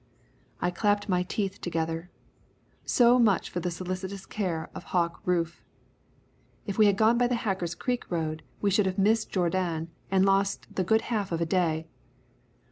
I 0.59 0.71
clapped 0.71 1.07
my 1.07 1.21
teeth 1.21 1.61
together. 1.61 2.09
So 2.85 3.19
much 3.19 3.51
for 3.51 3.59
the 3.59 3.69
solicitous 3.69 4.25
care 4.25 4.71
of 4.73 4.85
Hawk 4.85 5.21
Rufe. 5.25 5.63
If 6.65 6.79
we 6.79 6.87
had 6.87 6.97
gone 6.97 7.19
by 7.19 7.27
the 7.27 7.35
Hacker's 7.45 7.75
Creek 7.75 8.09
road 8.09 8.41
we 8.61 8.71
should 8.71 8.87
have 8.87 8.97
missed 8.97 9.29
Jourdan 9.31 9.89
and 10.09 10.25
lost 10.25 10.65
the 10.73 10.83
good 10.83 11.01
half 11.13 11.31
of 11.31 11.39
a 11.39 11.45
day. 11.45 11.85